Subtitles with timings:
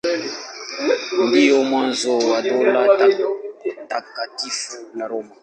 [1.27, 2.83] Ndio mwanzo wa Dola
[3.89, 5.33] Takatifu la Roma.